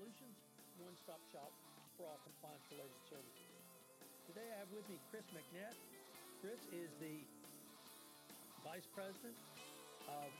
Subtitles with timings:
[0.00, 0.40] Solutions,
[0.80, 1.52] one stop shop
[1.92, 3.52] for all compliance related services.
[4.32, 5.76] Today I have with me Chris McKnett.
[6.40, 7.20] Chris is the
[8.64, 9.36] Vice President
[10.08, 10.32] of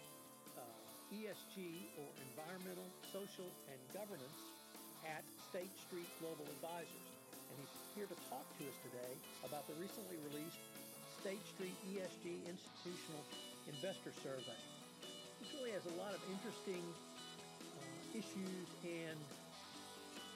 [0.56, 0.64] uh,
[1.12, 4.40] ESG or Environmental, Social, and Governance
[5.04, 7.06] at State Street Global Advisors.
[7.52, 9.12] And he's here to talk to us today
[9.44, 10.64] about the recently released
[11.20, 13.28] State Street ESG Institutional
[13.68, 14.56] Investor Survey.
[15.36, 19.20] This really has a lot of interesting uh, issues and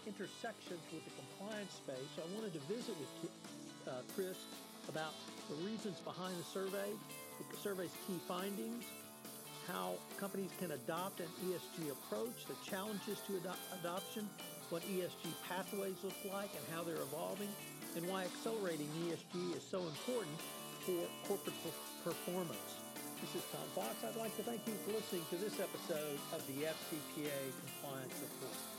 [0.07, 2.09] intersections with the compliance space.
[2.17, 3.31] So I wanted to visit with
[3.89, 4.37] uh, Chris
[4.89, 5.13] about
[5.49, 6.93] the reasons behind the survey,
[7.41, 8.85] the survey's key findings,
[9.69, 14.29] how companies can adopt an ESG approach, the challenges to ado- adoption,
[14.69, 17.49] what ESG pathways look like and how they're evolving,
[17.97, 20.37] and why accelerating ESG is so important
[20.85, 22.77] for corporate per- performance.
[23.21, 23.97] This is Tom Fox.
[24.05, 28.74] I'd like to thank you for listening to this episode of the FCPA Compliance Report.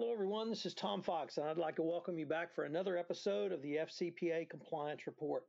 [0.00, 0.48] Hello, everyone.
[0.48, 3.62] This is Tom Fox, and I'd like to welcome you back for another episode of
[3.62, 5.42] the FCPA Compliance Report.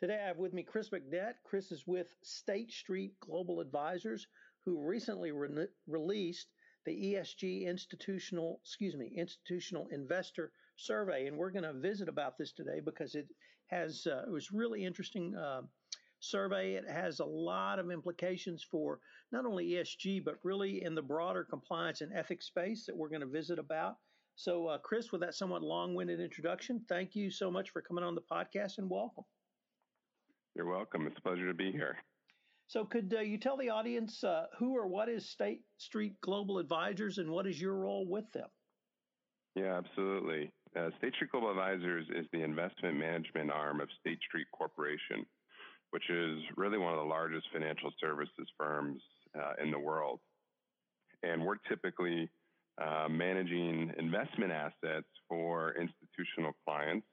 [0.00, 1.34] Today, I have with me Chris McKnett.
[1.44, 4.26] Chris is with State Street Global Advisors,
[4.64, 6.48] who recently re- released
[6.84, 12.50] the ESG institutional, excuse me, institutional investor survey, and we're going to visit about this
[12.50, 13.28] today because it
[13.68, 15.62] has uh, it was really interesting uh,
[16.30, 16.74] survey.
[16.74, 19.00] It has a lot of implications for
[19.32, 23.20] not only ESG but really in the broader compliance and ethics space that we're going
[23.20, 23.96] to visit about.
[24.36, 28.14] So, uh, Chris, with that somewhat long-winded introduction, thank you so much for coming on
[28.14, 29.24] the podcast and welcome.
[30.54, 31.06] You're welcome.
[31.06, 31.96] It's a pleasure to be here.
[32.68, 36.58] So, could uh, you tell the audience uh, who or what is State Street Global
[36.58, 38.48] Advisors and what is your role with them?
[39.54, 40.52] Yeah, absolutely.
[40.76, 45.24] Uh, State Street Global Advisors is the investment management arm of State Street Corporation,
[45.96, 49.00] which is really one of the largest financial services firms
[49.34, 50.20] uh, in the world.
[51.22, 52.28] And we're typically
[52.76, 57.06] uh, managing investment assets for institutional clients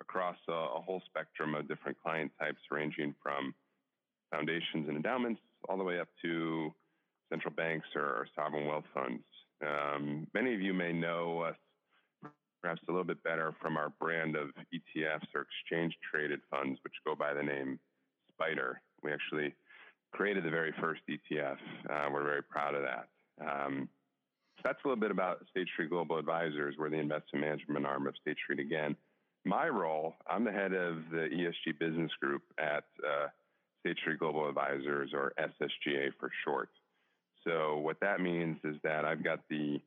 [0.00, 3.52] across a, a whole spectrum of different client types, ranging from
[4.30, 6.72] foundations and endowments all the way up to
[7.32, 9.24] central banks or, or sovereign wealth funds.
[9.66, 11.56] Um, many of you may know us
[12.62, 16.94] perhaps a little bit better from our brand of ETFs or exchange traded funds, which
[17.04, 17.80] go by the name
[18.40, 18.80] Spider.
[19.02, 19.54] We actually
[20.12, 21.56] created the very first ETF.
[21.88, 23.08] Uh, we're very proud of that.
[23.40, 23.88] Um,
[24.56, 26.74] so that's a little bit about State Street Global Advisors.
[26.78, 28.96] We're the investment management arm of State Street again.
[29.44, 33.28] My role, I'm the head of the ESG business group at uh,
[33.80, 36.68] State Street Global Advisors, or SSGA for short.
[37.44, 39.80] So what that means is that I've got the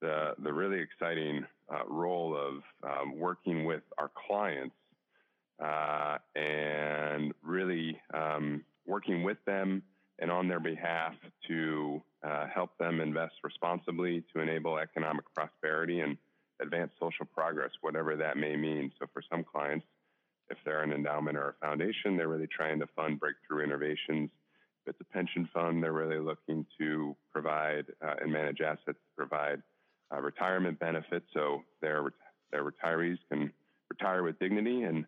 [0.00, 4.74] the, the really exciting uh, role of um, working with our clients
[5.62, 9.82] uh, and really um, working with them
[10.18, 11.14] and on their behalf
[11.48, 16.16] to uh, help them invest responsibly to enable economic prosperity and
[16.60, 18.92] advance social progress, whatever that may mean.
[18.98, 19.86] So for some clients,
[20.50, 24.30] if they're an endowment or a foundation, they're really trying to fund breakthrough innovations.
[24.84, 29.16] If it's a pension fund, they're really looking to provide uh, and manage assets to
[29.16, 29.62] provide
[30.12, 32.12] uh, retirement benefits so their,
[32.50, 33.52] their retirees can
[33.88, 34.82] retire with dignity.
[34.82, 35.06] And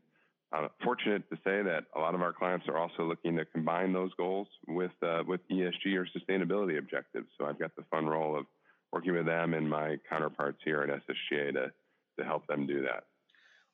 [0.52, 3.92] uh, fortunate to say that a lot of our clients are also looking to combine
[3.92, 7.28] those goals with, uh, with ESG or sustainability objectives.
[7.38, 8.46] So I've got the fun role of
[8.92, 11.72] working with them and my counterparts here at SSGA to,
[12.18, 13.04] to help them do that.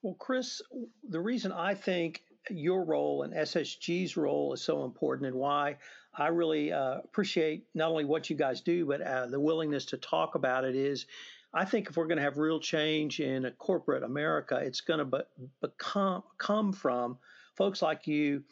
[0.03, 0.63] Well, Chris,
[1.09, 5.77] the reason I think your role and SSG's role is so important and why
[6.17, 9.97] I really uh, appreciate not only what you guys do, but uh, the willingness to
[9.97, 11.07] talk about it is
[11.53, 14.99] I think if we're going to have real change in a corporate America, it's going
[14.99, 15.19] to be,
[15.61, 17.19] become come from
[17.57, 18.43] folks like you,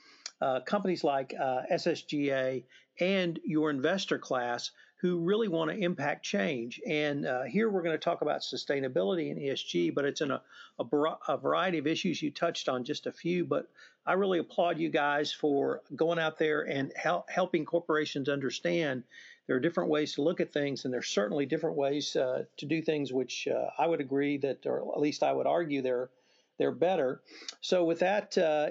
[0.40, 2.64] uh, companies like uh, SSGA,
[3.00, 4.70] and your investor class
[5.00, 6.80] who really want to impact change.
[6.88, 10.40] And uh, here we're going to talk about sustainability and ESG, but it's in a,
[10.78, 10.84] a,
[11.28, 12.22] a, variety of issues.
[12.22, 13.68] You touched on just a few, but
[14.06, 19.02] I really applaud you guys for going out there and help, helping corporations understand
[19.46, 22.66] there are different ways to look at things, and there's certainly different ways uh, to
[22.66, 26.10] do things, which uh, I would agree that, or at least I would argue, they're
[26.58, 27.20] they're better.
[27.60, 28.70] So, with that, uh,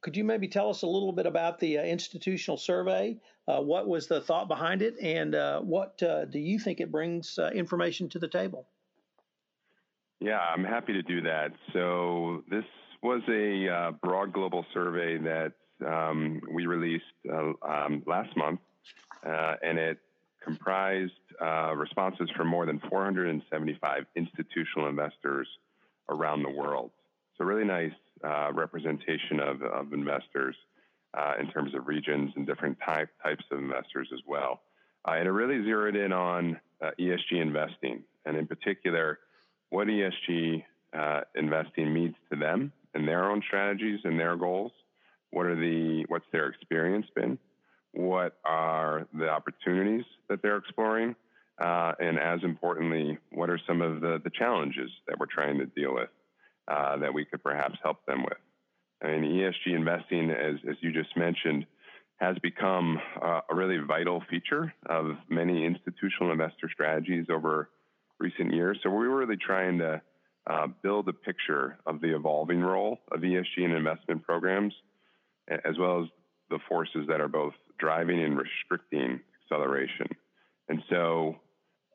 [0.00, 3.18] could you maybe tell us a little bit about the uh, institutional survey?
[3.46, 7.38] Uh, what was the thought behind it, and uh, what do you think it brings
[7.52, 8.66] information to the table?
[10.20, 11.52] Yeah, I'm happy to do that.
[11.74, 12.64] So, this
[13.04, 15.52] was a broad global survey that
[15.86, 18.60] um, we released um, last month,
[19.22, 19.98] and it
[20.44, 25.48] comprised uh, responses from more than 475 institutional investors
[26.08, 26.90] around the world.
[27.36, 27.92] So, really nice
[28.22, 30.54] uh, representation of, of investors
[31.14, 34.60] uh, in terms of regions and different type, types of investors as well.
[35.06, 39.18] Uh, and it really zeroed in on uh, ESG investing, and in particular,
[39.70, 40.62] what ESG
[40.96, 44.72] uh, investing means to them and their own strategies and their goals.
[45.30, 47.38] What are the what's their experience been?
[47.94, 51.14] what are the opportunities that they're exploring,
[51.60, 55.66] uh, and as importantly, what are some of the, the challenges that we're trying to
[55.66, 56.08] deal with
[56.68, 58.38] uh, that we could perhaps help them with.
[59.02, 61.66] I mean, ESG investing, as, as you just mentioned,
[62.16, 67.68] has become uh, a really vital feature of many institutional investor strategies over
[68.18, 68.78] recent years.
[68.82, 70.00] So we were really trying to
[70.46, 74.74] uh, build a picture of the evolving role of ESG in investment programs,
[75.48, 76.08] as well as
[76.50, 80.06] the forces that are both driving and restricting acceleration.
[80.68, 81.36] And so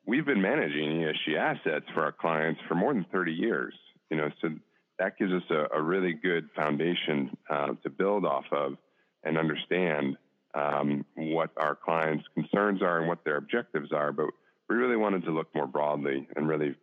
[0.06, 3.74] we've been managing ESG assets for our clients for more than 30 years.
[4.10, 4.50] You know, so
[4.98, 8.76] that gives us a, a really good foundation uh, to build off of
[9.22, 10.16] and understand
[10.54, 14.12] um, what our clients' concerns are and what their objectives are.
[14.12, 14.26] But
[14.68, 16.74] we really wanted to look more broadly and really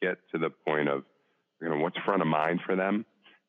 [0.00, 1.04] get to the point of
[1.60, 3.04] you know what's front of mind for them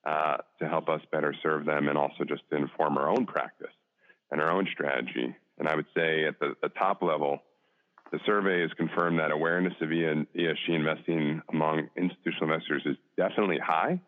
[0.05, 3.73] uh, to help us better serve them and also just to inform our own practice
[4.31, 5.35] and our own strategy.
[5.59, 7.39] And I would say at the, the top level,
[8.11, 13.99] the survey has confirmed that awareness of ESG investing among institutional investors is definitely high.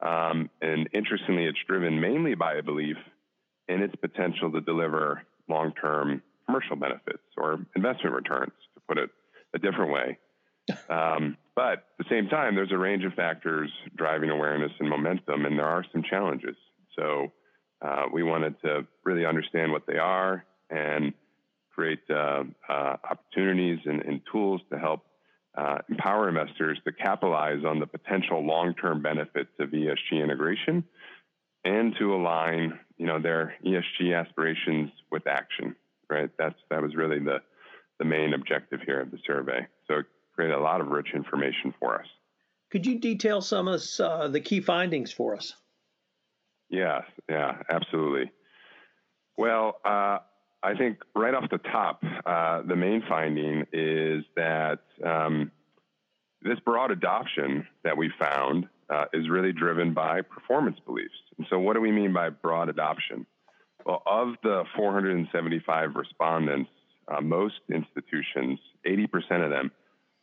[0.00, 2.96] Um, and interestingly, it's driven mainly by a belief
[3.68, 9.10] in its potential to deliver long term commercial benefits or investment returns, to put it
[9.54, 10.18] a different way.
[10.88, 15.44] Um, but at the same time, there's a range of factors driving awareness and momentum,
[15.44, 16.56] and there are some challenges.
[16.96, 17.32] So
[17.82, 21.12] uh, we wanted to really understand what they are and
[21.74, 25.04] create uh, uh, opportunities and, and, tools to help
[25.56, 30.84] uh, empower investors to capitalize on the potential long-term benefits of ESG integration
[31.64, 35.74] and to align, you know, their ESG aspirations with action.
[36.10, 36.30] Right.
[36.38, 37.38] That's that was really the
[37.98, 39.66] the main objective here of the survey.
[39.88, 42.06] So it created a lot of rich information for us.
[42.70, 45.54] Could you detail some of uh, the key findings for us?
[46.70, 48.32] Yeah, yeah, absolutely.
[49.36, 50.18] Well, uh,
[50.62, 55.50] I think right off the top, uh, the main finding is that um,
[56.42, 61.14] this broad adoption that we found uh, is really driven by performance beliefs.
[61.38, 63.26] And so, what do we mean by broad adoption?
[63.84, 66.70] Well, of the 475 respondents,
[67.08, 69.72] uh, most institutions, 80% of them,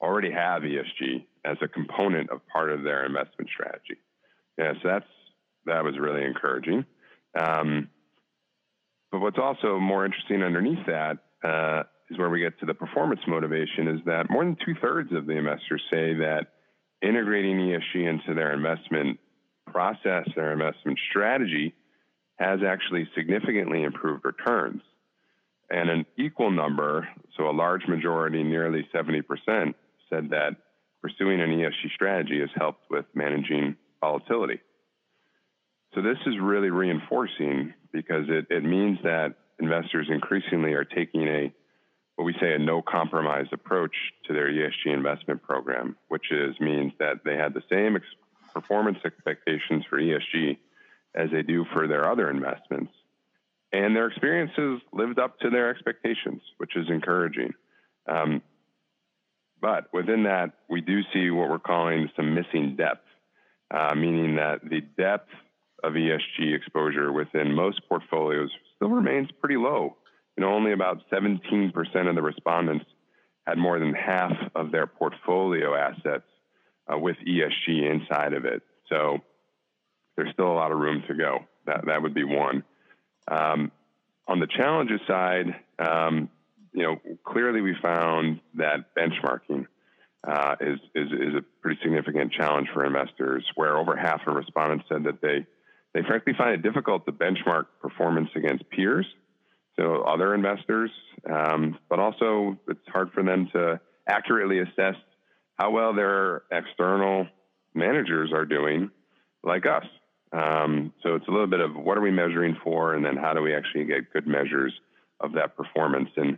[0.02, 3.98] already have ESG as a component of part of their investment strategy.
[4.58, 5.06] Yeah, so that's
[5.66, 6.86] that was really encouraging.
[7.40, 7.90] Um,
[9.12, 13.22] but what's also more interesting underneath that uh, is where we get to the performance
[13.28, 16.48] motivation is that more than two thirds of the investors say that
[17.02, 19.20] integrating ESG into their investment
[19.68, 21.74] process, their investment strategy,
[22.38, 24.82] has actually significantly improved returns.
[25.70, 27.08] And an equal number,
[27.38, 29.74] so a large majority, nearly 70%,
[30.10, 30.56] said that
[31.02, 34.60] pursuing an ESG strategy has helped with managing volatility.
[35.96, 41.54] So this is really reinforcing because it, it means that investors increasingly are taking a
[42.16, 43.96] what we say a no compromise approach
[44.28, 48.06] to their ESG investment program, which is means that they had the same ex-
[48.54, 50.58] performance expectations for ESG
[51.16, 52.92] as they do for their other investments.
[53.72, 57.54] And their experiences lived up to their expectations, which is encouraging.
[58.06, 58.42] Um,
[59.62, 63.06] but within that, we do see what we're calling some missing depth,
[63.72, 65.30] uh, meaning that the depth
[65.84, 69.96] of ESG exposure within most portfolios still remains pretty low.
[70.38, 71.72] You know, only about 17%
[72.10, 72.86] of the respondents
[73.46, 76.26] had more than half of their portfolio assets
[76.92, 78.62] uh, with ESG inside of it.
[78.88, 79.20] So
[80.16, 81.40] there's still a lot of room to go.
[81.66, 82.64] That that would be one.
[83.30, 83.72] Um,
[84.28, 86.30] on the challenges side, um,
[86.74, 89.66] you know, clearly we found that benchmarking
[90.28, 93.46] uh, is, is is a pretty significant challenge for investors.
[93.56, 95.46] Where over half of respondents said that they
[95.94, 99.06] they frankly find it difficult to benchmark performance against peers
[99.80, 100.92] so other investors,
[101.32, 104.96] um, but also it's hard for them to accurately assess
[105.58, 107.28] how well their external
[107.74, 108.92] managers are doing,
[109.44, 109.86] like us.
[110.34, 113.34] Um, so it's a little bit of what are we measuring for, and then how
[113.34, 114.74] do we actually get good measures
[115.22, 116.10] of that performance.
[116.18, 116.38] And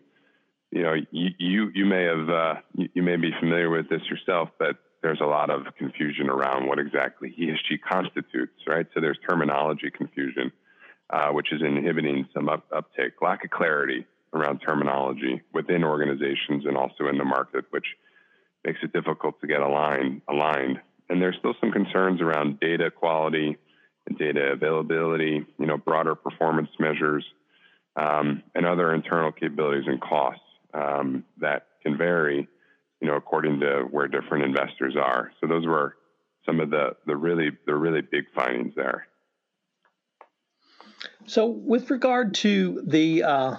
[0.71, 4.01] you know, you you, you may have uh, you, you may be familiar with this
[4.09, 8.85] yourself, but there's a lot of confusion around what exactly ESG constitutes, right?
[8.93, 10.51] So there's terminology confusion,
[11.09, 16.77] uh, which is inhibiting some up, uptake, lack of clarity around terminology within organizations and
[16.77, 17.85] also in the market, which
[18.65, 20.21] makes it difficult to get aligned.
[20.29, 20.79] aligned.
[21.09, 23.57] And there's still some concerns around data quality
[24.07, 27.25] and data availability, you know, broader performance measures,
[27.97, 30.41] um, and other internal capabilities and costs
[30.73, 32.47] um, that can vary
[33.01, 35.31] you know, according to where different investors are.
[35.41, 35.97] So those were
[36.45, 39.07] some of the, the really the really big findings there.
[41.25, 43.55] So with regard to the uh,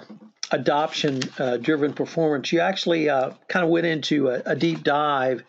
[0.51, 5.43] adoption uh, driven performance, you actually uh, kind of went into a, a, deep dive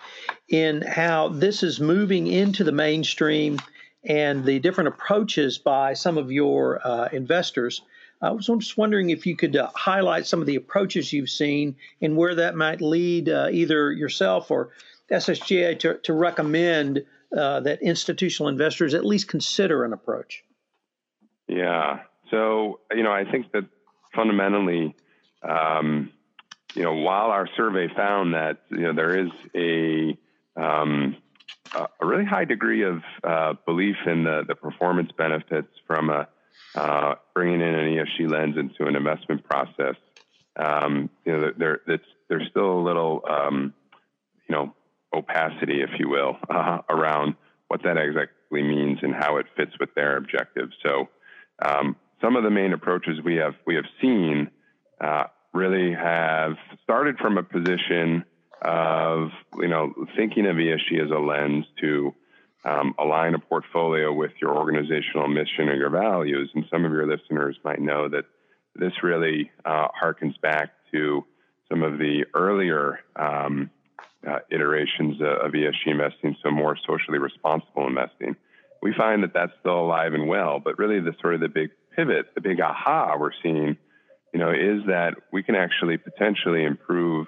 [0.49, 3.59] in how this is moving into the mainstream
[4.04, 7.83] and the different approaches by some of your uh, investors.
[8.23, 11.76] I was just wondering if you could uh, highlight some of the approaches you've seen
[12.00, 14.71] and where that might lead uh, either yourself or
[15.11, 17.04] SSGA to, to recommend
[17.37, 20.44] uh, that institutional investors at least consider an approach.
[21.49, 22.00] Yeah.
[22.30, 23.64] So, you know, I think that
[24.14, 24.94] fundamentally,
[25.42, 26.11] um,
[26.75, 30.16] you know, while our survey found that, you know, there is a,
[30.56, 31.16] um,
[31.75, 36.28] a really high degree of uh, belief in the, the performance benefits from a
[36.75, 39.97] uh, bringing in an ESG lens into an investment process.
[40.57, 41.81] Um, you know, there,
[42.29, 43.75] there's still a little, um,
[44.49, 44.75] you know,
[45.15, 47.35] opacity, if you will, uh, around
[47.69, 50.73] what that exactly means and how it fits with their objectives.
[50.83, 51.09] So,
[51.65, 54.51] um, some of the main approaches we have we have seen
[55.01, 58.25] uh, really have started from a position
[58.63, 62.15] of you know thinking of ESG as a lens to
[62.64, 66.50] um, align a portfolio with your organizational mission or your values.
[66.54, 68.25] And some of your listeners might know that
[68.75, 71.25] this really uh, harkens back to
[71.68, 73.71] some of the earlier um,
[74.26, 78.37] uh, iterations of ESG investing, so more socially responsible investing.
[78.83, 81.71] We find that that's still alive and well, but really the sort of the big
[81.97, 83.76] pivot, the big aha we're seeing,
[84.33, 87.26] you know, is that we can actually potentially improve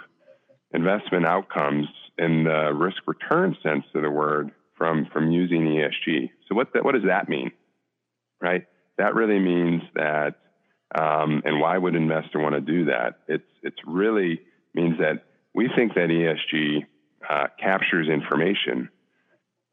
[0.73, 1.87] investment outcomes
[2.19, 6.31] in the risk return sense of the word from from using ESG.
[6.49, 7.51] So what that, what does that mean,
[8.41, 8.67] right?
[8.99, 10.37] That really means that,
[10.99, 13.21] um, and why would investor want to do that?
[13.29, 14.41] It's it's really
[14.75, 16.87] means that we think that ESG
[17.29, 18.91] uh, captures information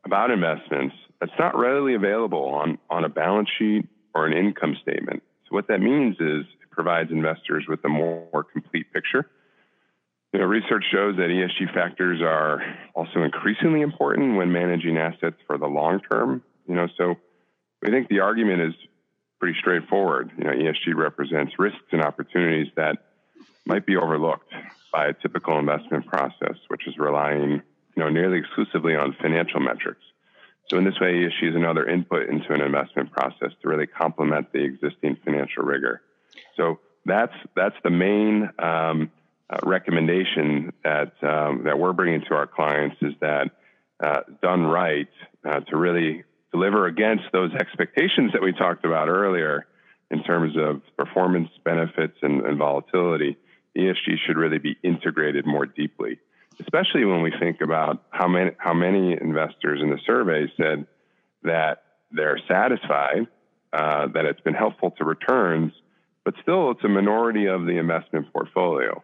[0.06, 5.24] about investments that's not readily available on on a balance sheet or an income statement.
[5.50, 9.30] So what that means is it provides investors with a more, more complete picture
[10.34, 12.62] you know, research shows that ESG factors are
[12.96, 16.42] also increasingly important when managing assets for the long term.
[16.68, 17.16] You know, so
[17.84, 18.74] we think the argument is
[19.40, 20.32] pretty straightforward.
[20.38, 22.98] You know, ESG represents risks and opportunities that
[23.66, 24.52] might be overlooked
[24.92, 27.62] by a typical investment process, which is relying,
[27.96, 30.02] you know, nearly exclusively on financial metrics.
[30.70, 34.52] So in this way, ESG is another input into an investment process to really complement
[34.52, 36.02] the existing financial rigor.
[36.58, 39.12] So that's that's the main um,
[39.50, 43.52] uh, recommendation that um, that we're bringing to our clients is that
[44.04, 45.10] uh, done right
[45.46, 49.66] uh, to really deliver against those expectations that we talked about earlier
[50.12, 53.38] in terms of performance benefits and, and volatility.
[53.78, 56.20] ESG should really be integrated more deeply,
[56.60, 60.86] especially when we think about how many how many investors in the survey said
[61.44, 63.28] that they're satisfied
[63.74, 65.74] uh, that it's been helpful to returns,
[66.24, 69.04] but still it's a minority of the investment portfolio.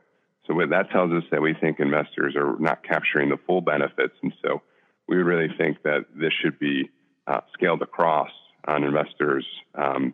[0.49, 4.15] So that tells us that we think investors are not capturing the full benefits.
[4.23, 4.61] And so
[5.07, 6.89] we really think that this should be
[7.27, 8.31] uh, scaled across
[8.67, 10.13] on investors' um,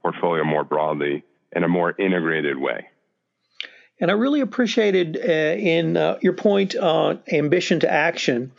[0.00, 1.22] portfolio more broadly
[1.54, 2.86] in a more integrated way.
[4.00, 8.52] And I really appreciated uh, in uh, your point on ambition to action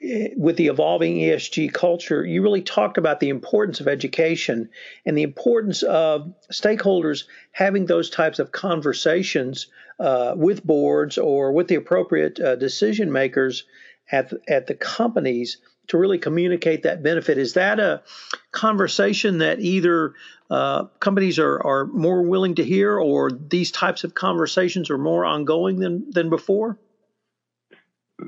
[0.00, 4.68] with the evolving ESG culture, you really talked about the importance of education
[5.06, 11.68] and the importance of stakeholders having those types of conversations uh, with boards or with
[11.68, 13.64] the appropriate uh, decision makers
[14.12, 17.38] at at the companies to really communicate that benefit.
[17.38, 18.02] Is that a
[18.50, 20.14] conversation that either
[20.50, 25.24] uh, companies are, are more willing to hear, or these types of conversations are more
[25.24, 26.78] ongoing than than before?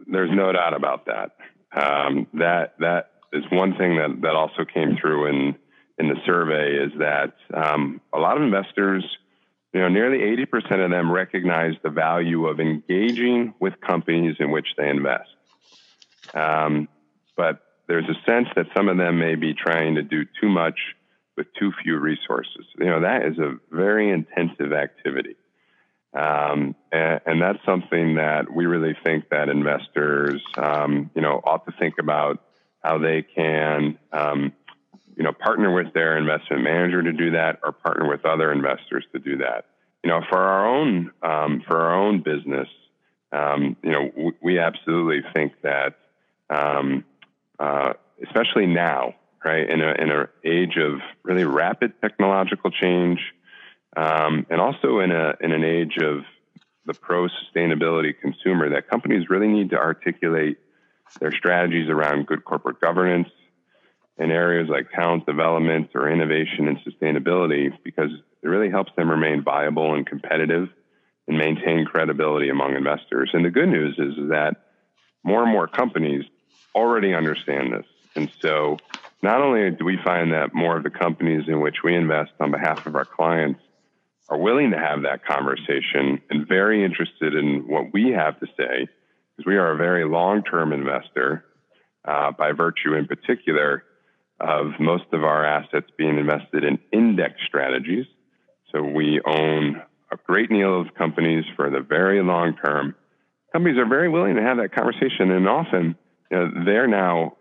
[0.07, 1.33] There's no doubt about that.
[1.73, 5.57] Um, that that is one thing that that also came through in
[5.99, 9.05] in the survey is that um, a lot of investors
[9.73, 14.69] you know, nearly 80% of them recognize the value of engaging with companies in which
[14.77, 15.29] they invest.
[16.35, 16.89] Um,
[17.37, 20.79] but there's a sense that some of them may be trying to do too much
[21.37, 22.67] with too few resources.
[22.79, 25.37] You know, that is a very intensive activity.
[26.15, 31.67] Um, and, and, that's something that we really think that investors, um, you know, ought
[31.67, 32.43] to think about
[32.83, 34.53] how they can, um,
[35.17, 39.05] you know, partner with their investment manager to do that, or partner with other investors
[39.13, 39.67] to do that.
[40.03, 42.69] You know, for our own um, for our own business,
[43.31, 45.99] um, you know, we, we, absolutely think that,
[46.49, 47.05] um,
[47.59, 47.93] uh,
[48.25, 53.21] especially now, right, in a in an age of really rapid technological change,
[53.97, 56.25] um, and also in a in an age of
[56.87, 60.59] the pro sustainability consumer, that companies really need to articulate
[61.21, 63.29] their strategies around good corporate governance
[64.19, 68.11] in areas like talent development or innovation and sustainability because
[68.43, 70.69] it really helps them remain viable and competitive
[71.27, 73.31] and maintain credibility among investors.
[73.33, 74.57] And the good news is, is that
[75.23, 76.25] more and more companies
[76.75, 77.87] already understand this.
[78.17, 78.79] And so
[79.23, 82.51] not only do we find that more of the companies in which we invest on
[82.51, 83.61] behalf of our clients
[84.29, 88.87] are willing to have that conversation and very interested in what we have to say,
[89.37, 91.45] because we are a very long term investor
[92.05, 93.85] uh, by virtue, in particular,
[94.41, 98.07] of most of our assets being invested in index strategies.
[98.73, 99.83] So we own
[100.13, 102.95] a great deal of companies for the very long term.
[103.53, 105.97] Companies are very willing to have that conversation, and often
[106.31, 107.37] you know, they're now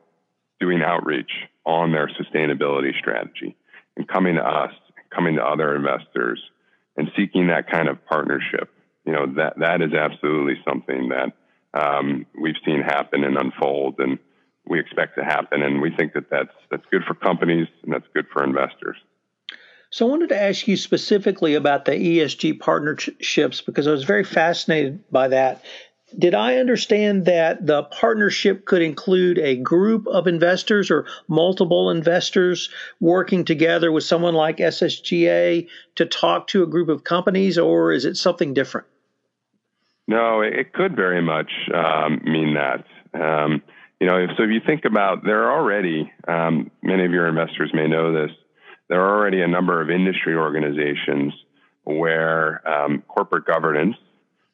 [0.60, 1.32] doing outreach
[1.65, 3.56] on their sustainability strategy
[3.98, 4.72] and coming to us,
[5.13, 6.41] coming to other investors,
[6.98, 8.70] and seeking that kind of partnership.
[9.06, 11.34] You know that that is absolutely something that
[11.74, 14.20] um, we've seen happen and unfold, and
[14.68, 15.63] we expect to happen.
[15.63, 18.98] And we think that that's that's good for companies and that's good for investors.
[19.89, 24.25] So I wanted to ask you specifically about the ESG partnerships because I was very
[24.25, 25.63] fascinated by that.
[26.18, 32.70] Did I understand that the partnership could include a group of investors or multiple investors
[33.02, 38.06] working together with someone like SSGA to talk to a group of companies, or is
[38.06, 38.88] it something different?
[40.08, 42.86] No, it could very much um, mean that.
[43.13, 43.62] Um,
[44.00, 47.72] you know, so if you think about, there are already um, many of your investors
[47.74, 48.32] may know this.
[48.88, 51.34] There are already a number of industry organizations
[51.84, 53.98] where um, corporate governance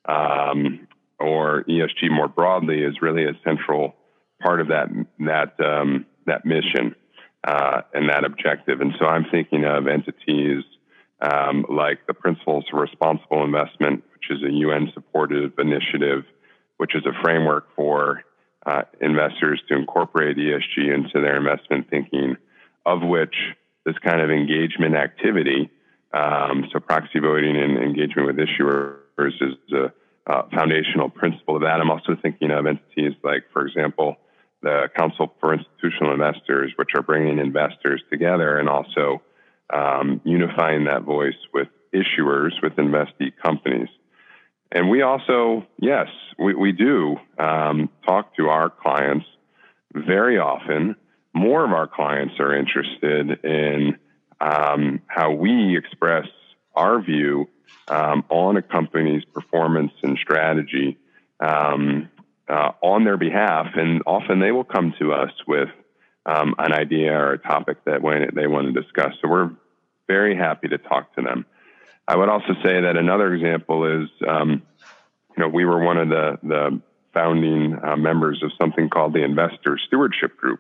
[0.06, 0.88] um,
[1.24, 3.96] or ESG more broadly is really a central
[4.42, 4.88] part of that
[5.20, 6.96] that um, that mission
[7.44, 8.82] uh, and that objective.
[8.82, 10.64] And so I'm thinking of entities
[11.22, 16.26] um, like the Principles for Responsible Investment, which is a UN supported initiative,
[16.78, 18.24] which is a framework for
[18.66, 22.38] uh, investors to incorporate ESG into their investment thinking,
[22.86, 23.36] of which
[23.86, 25.70] this kind of engagement activity,
[26.14, 29.02] um, so proxy voting and engagement with issuers
[29.42, 29.92] is a
[30.28, 31.80] uh, foundational principle of that.
[31.82, 34.18] I'm also thinking of entities like, for example,
[34.62, 39.22] the Council for Institutional Investors, which are bringing investors together and also
[39.74, 43.90] um, unifying that voice with issuers, with investee companies.
[44.72, 46.08] And we also, yes,
[46.40, 49.26] we, we do um, talk to our clients
[49.94, 50.96] very often.
[51.34, 53.98] More of our clients are interested in
[54.42, 56.26] um, how we express
[56.76, 57.48] our view
[57.88, 60.98] um, on a company's performance and strategy
[61.40, 62.10] um,
[62.48, 65.70] uh, on their behalf, and often they will come to us with
[66.26, 68.02] um, an idea or a topic that
[68.36, 69.14] they want to discuss.
[69.22, 69.52] So we're
[70.08, 71.46] very happy to talk to them.
[72.08, 74.62] I would also say that another example is, um,
[75.36, 76.82] you know, we were one of the the
[77.14, 80.60] founding uh, members of something called the Investor Stewardship Group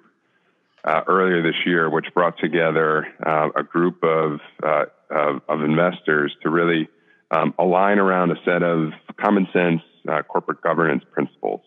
[0.84, 6.36] uh, earlier this year, which brought together uh, a group of, uh, of, of investors
[6.44, 6.88] to really
[7.32, 11.62] um, align around a set of common sense uh, corporate governance principles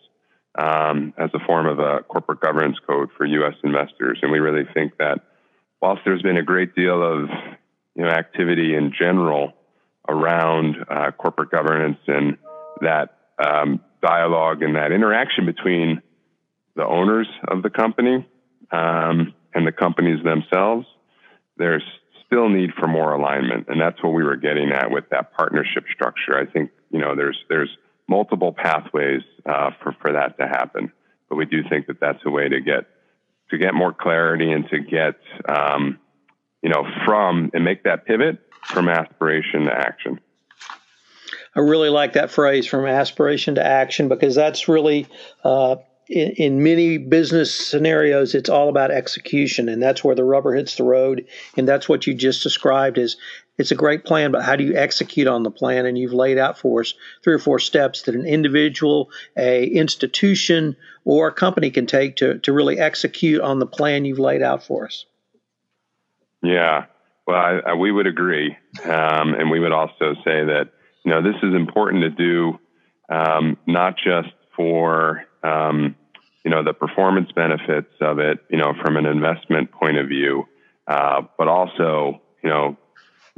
[0.57, 3.55] um, as a form of a corporate governance code for U.S.
[3.63, 4.19] investors.
[4.21, 5.19] And we really think that
[5.81, 7.29] whilst there's been a great deal of
[7.95, 9.53] you know activity in general
[10.07, 12.37] around uh, corporate governance and
[12.81, 16.01] that um, dialogue and that interaction between
[16.75, 18.25] the owners of the company
[18.71, 20.85] um, and the companies themselves,
[21.57, 21.83] there's
[22.27, 25.85] still need for more alignment, and that's what we were getting at with that partnership
[25.93, 26.37] structure.
[26.37, 27.69] I think you know there's there's
[28.07, 30.91] multiple pathways uh, for for that to happen,
[31.29, 32.85] but we do think that that's a way to get
[33.49, 35.15] to get more clarity and to get
[35.47, 35.99] um,
[36.61, 40.19] you know from and make that pivot from aspiration to action.
[41.55, 45.07] I really like that phrase from aspiration to action because that's really
[45.43, 45.77] uh,
[46.09, 50.75] in, in, many business scenarios, it's all about execution, and that's where the rubber hits
[50.75, 51.25] the road.
[51.55, 53.17] And that's what you just described is
[53.57, 55.85] it's a great plan, but how do you execute on the plan?
[55.85, 56.93] And you've laid out for us
[57.23, 62.39] three or four steps that an individual, a institution, or a company can take to,
[62.39, 65.05] to really execute on the plan you've laid out for us.
[66.43, 66.85] Yeah,
[67.25, 70.69] well, I, I, we would agree, um, and we would also say that
[71.03, 72.59] you know this is important to do,
[73.09, 75.95] um, not just for um,
[76.43, 80.47] you know the performance benefits of it, you know, from an investment point of view,
[80.87, 82.77] uh, but also you know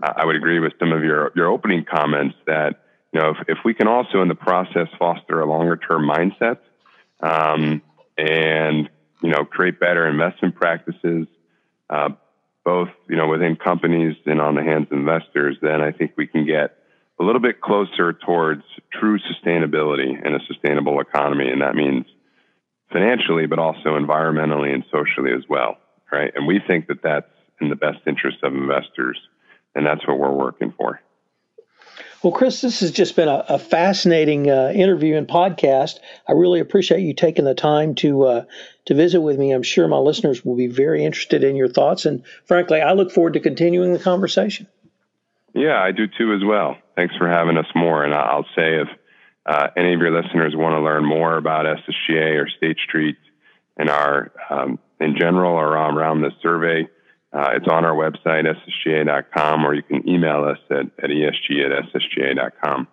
[0.02, 2.82] I would agree with some of your your opening comments that
[3.14, 6.60] you know if, if we can also in the process foster a longer term mindset
[7.22, 7.82] um,
[8.18, 8.90] and
[9.22, 11.28] you know create better investment practices,
[11.90, 12.10] uh,
[12.64, 16.28] both you know within companies and on the hands of investors, then I think we
[16.28, 16.79] can get
[17.20, 22.06] a little bit closer towards true sustainability and a sustainable economy, and that means
[22.92, 25.78] financially, but also environmentally and socially as well,
[26.12, 26.32] right?
[26.36, 27.28] And we think that that's
[27.62, 29.20] in the best interest of investors
[29.76, 31.00] and that's what we're working for.
[32.24, 36.00] Well, Chris, this has just been a, a fascinating uh, interview and podcast.
[36.28, 38.46] I really appreciate you taking the time to uh,
[38.86, 39.52] to visit with me.
[39.52, 43.12] I'm sure my listeners will be very interested in your thoughts, and frankly, I look
[43.12, 44.68] forward to continuing the conversation.
[45.54, 46.78] Yeah, I do too as well.
[46.96, 48.04] Thanks for having us more.
[48.04, 48.88] And I'll say if
[49.46, 53.18] uh, any of your listeners want to learn more about SSGA or State Street
[53.78, 56.88] and our um, in general or around this survey
[57.32, 61.94] uh, it's on our website, ssga.com, or you can email us at, at esg at
[61.94, 62.88] ssga.com.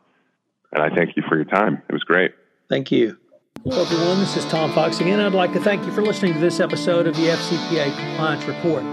[0.73, 1.83] And I thank you for your time.
[1.89, 2.33] It was great.
[2.69, 3.17] Thank you.
[3.65, 4.21] Hello, everyone.
[4.21, 5.21] This is Tom Fox again.
[5.21, 8.85] I'd like to thank you for listening to this episode of the FCPA Compliance Report.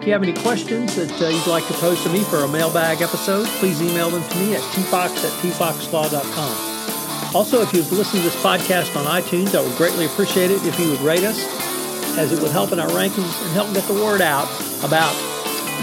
[0.00, 2.48] If you have any questions that uh, you'd like to pose to me for a
[2.48, 7.36] mailbag episode, please email them to me at tfox at tfoxlaw.com.
[7.36, 10.80] Also, if you've listened to this podcast on iTunes, I would greatly appreciate it if
[10.80, 11.44] you would rate us
[12.16, 14.48] as it would help in our rankings and help get the word out
[14.82, 15.12] about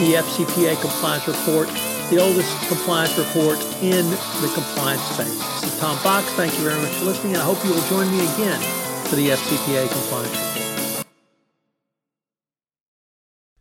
[0.02, 1.68] the FCPA compliance report,
[2.10, 4.10] the oldest compliance report in
[4.42, 5.38] the compliance space.
[5.62, 6.26] This is Tom Fox.
[6.34, 8.60] Thank you very much for listening, and I hope you will join me again
[9.06, 10.57] for the FCPA compliance report.